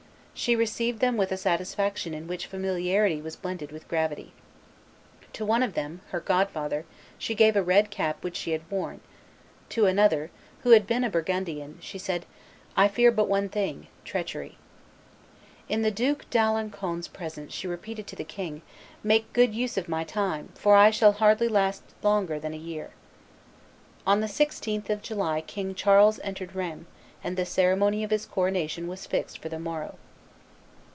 [0.33, 4.33] She received them with a satisfaction in which familiarity was blended with gravity.
[5.33, 6.83] To one of them, her godfather,
[7.19, 9.01] she gave a red cap which she had worn;
[9.69, 10.31] to another,
[10.63, 12.25] who had been a Burgundian, she said,
[12.75, 14.57] "I fear but one thing treachery."
[15.69, 18.63] In the Duke d'Alencon's presence she repeated to the king,
[19.03, 22.93] "Make good use of my time, for I shall hardly last longer than a year."
[24.07, 26.87] On the 16th of July King Charles entered Rheims,
[27.23, 29.99] and the ceremony of his coronation was fixed for the morrow.